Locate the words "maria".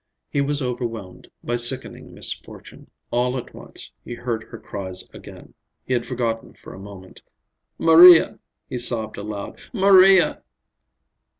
7.77-8.39, 9.73-10.41